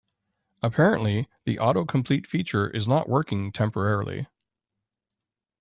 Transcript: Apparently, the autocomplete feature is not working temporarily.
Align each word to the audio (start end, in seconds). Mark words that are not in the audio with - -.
Apparently, 0.63 1.29
the 1.43 1.57
autocomplete 1.57 2.25
feature 2.25 2.67
is 2.67 2.87
not 2.87 3.07
working 3.07 3.51
temporarily. 3.51 4.25